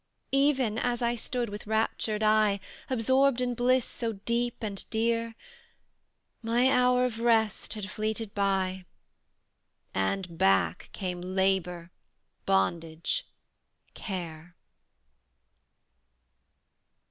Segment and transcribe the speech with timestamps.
[0.33, 2.59] Even as I stood with raptured eye,
[2.89, 5.35] Absorbed in bliss so deep and dear,
[6.41, 8.85] My hour of rest had fleeted by,
[9.93, 11.91] And back came labour,
[12.47, 13.27] bondage,
[13.93, 14.55] care.